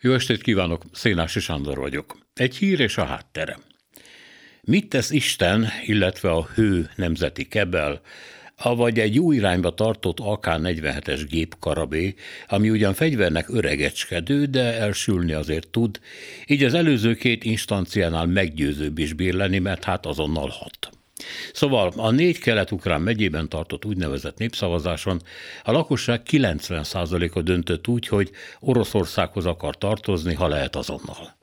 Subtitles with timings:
[0.00, 2.18] Jó estét kívánok, Szénási Sándor vagyok.
[2.34, 3.58] Egy hír és a háttere.
[4.62, 8.00] Mit tesz Isten, illetve a hő nemzeti kebel,
[8.56, 12.14] avagy egy jó irányba tartott AK-47-es gépkarabé,
[12.48, 16.00] ami ugyan fegyvernek öregecskedő, de elsülni azért tud,
[16.46, 20.97] így az előző két instanciánál meggyőzőbb is bír lenni, mert hát azonnal hat.
[21.52, 25.20] Szóval a négy kelet-ukrán megyében tartott úgynevezett népszavazáson
[25.62, 28.30] a lakosság 90%-a döntött úgy, hogy
[28.60, 31.36] Oroszországhoz akar tartozni, ha lehet azonnal.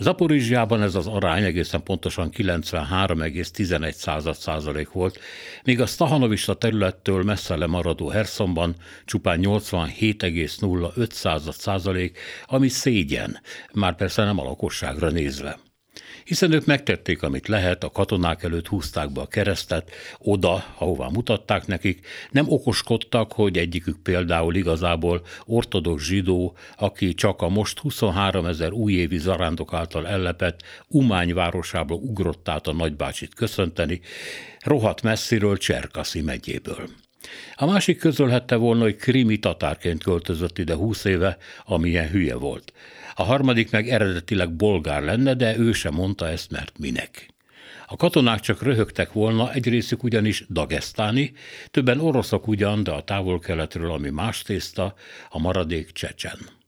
[0.00, 5.18] Zaporizsjában ez az arány egészen pontosan 93,11 százalék volt,
[5.64, 8.74] míg a Stahanovista területtől messze lemaradó Herszonban
[9.04, 13.40] csupán 87,05 százalék, ami szégyen,
[13.72, 15.58] már persze nem a lakosságra nézve
[16.24, 21.66] hiszen ők megtették, amit lehet, a katonák előtt húzták be a keresztet, oda, ahová mutatták
[21.66, 28.72] nekik, nem okoskodtak, hogy egyikük például igazából ortodox zsidó, aki csak a most 23 ezer
[28.72, 34.00] újévi zarándok által ellepett Umány városából ugrott át a nagybácsit köszönteni,
[34.60, 36.88] rohadt messziről Cserkaszi megyéből.
[37.54, 42.72] A másik közölhette volna, hogy krimi tatárként költözött ide húsz éve, amilyen hülye volt.
[43.14, 47.28] A harmadik meg eredetileg bolgár lenne, de ő sem mondta ezt, mert minek.
[47.86, 51.32] A katonák csak röhögtek volna, egy részük ugyanis dagesztáni,
[51.70, 54.94] többen oroszok ugyan, de a távol-keletről, ami más tészta,
[55.28, 56.59] a maradék csecsen.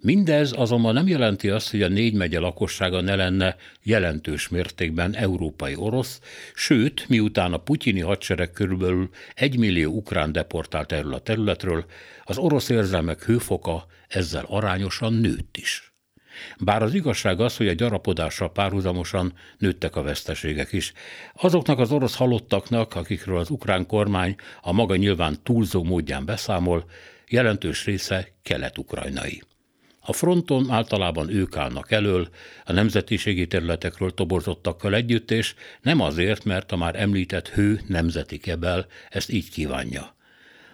[0.00, 5.76] Mindez azonban nem jelenti azt, hogy a négy megye lakossága ne lenne jelentős mértékben európai
[5.76, 6.20] orosz,
[6.54, 11.84] sőt, miután a putyini hadsereg körülbelül egy millió ukrán deportált erről a területről,
[12.24, 15.92] az orosz érzelmek hőfoka ezzel arányosan nőtt is.
[16.58, 20.92] Bár az igazság az, hogy a gyarapodással párhuzamosan nőttek a veszteségek is.
[21.34, 26.90] Azoknak az orosz halottaknak, akikről az ukrán kormány a maga nyilván túlzó módján beszámol,
[27.28, 29.42] jelentős része kelet-ukrajnai.
[30.08, 32.28] A fronton általában ők állnak elől,
[32.64, 38.86] a nemzetiségi területekről toborzottakkal együtt, és nem azért, mert a már említett hő nemzeti kebel
[39.08, 40.16] ezt így kívánja.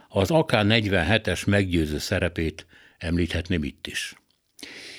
[0.09, 2.67] Az AK-47-es meggyőző szerepét
[2.99, 4.15] említhetném itt is.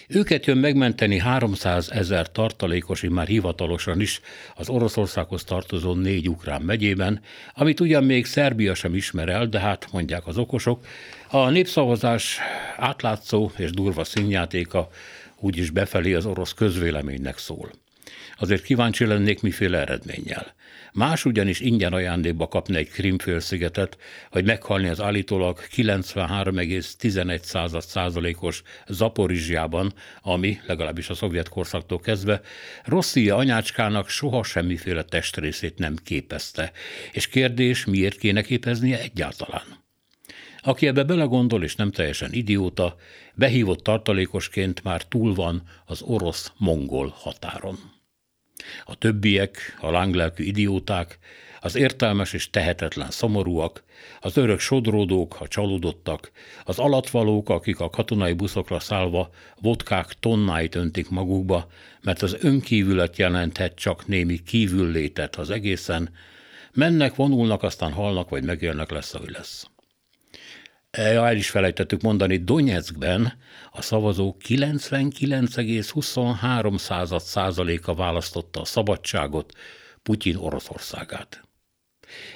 [0.07, 4.21] Őket jön megmenteni 300 ezer tartalékos, már hivatalosan is
[4.55, 7.21] az Oroszországhoz tartozó négy ukrán megyében,
[7.53, 10.85] amit ugyan még Szerbia sem ismer el, de hát mondják az okosok,
[11.29, 12.39] a népszavazás
[12.77, 14.89] átlátszó és durva színjátéka
[15.39, 17.71] úgyis befelé az orosz közvéleménynek szól.
[18.37, 20.53] Azért kíváncsi lennék, miféle eredménnyel.
[20.93, 23.97] Más ugyanis ingyen ajándékba kapni egy Krimfélszigetet,
[24.31, 32.41] vagy meghalni az állítólag 93,11 százalékos Zaporizsjában, ami, legalábbis a szovjet korszaktól kezdve,
[32.83, 36.71] Rosszia anyácskának soha semmiféle testrészét nem képezte,
[37.11, 39.84] és kérdés, miért kéne képeznie egyáltalán.
[40.67, 42.95] Aki ebbe belegondol és nem teljesen idióta,
[43.35, 47.77] behívott tartalékosként már túl van az orosz-mongol határon.
[48.85, 51.19] A többiek, a lánglelkű idióták,
[51.61, 53.83] az értelmes és tehetetlen szomorúak,
[54.21, 56.31] az örök sodródók, a csalódottak,
[56.63, 59.29] az alatvalók, akik a katonai buszokra szállva
[59.61, 61.67] vodkák tonnáit öntik magukba,
[62.01, 66.09] mert az önkívület jelenthet csak némi kívüllétet az egészen,
[66.73, 69.69] mennek, vonulnak, aztán halnak, vagy megélnek, lesz, ahogy lesz.
[70.97, 73.33] Ja, el is felejtettük mondani, Donetskben
[73.71, 79.53] a szavazók 99,23 százaléka választotta a szabadságot,
[80.03, 81.43] Putyin Oroszországát.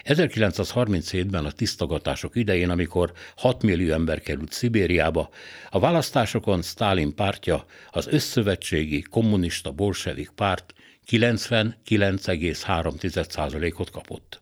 [0.03, 5.29] 1937-ben a tisztogatások idején, amikor 6 millió ember került Szibériába,
[5.69, 10.73] a választásokon Stálin pártja, az összövetségi kommunista bolsevik párt
[11.09, 14.39] 99,3%-ot kapott.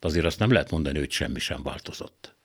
[0.00, 2.37] Azért azt nem lehet mondani, hogy semmi sem változott.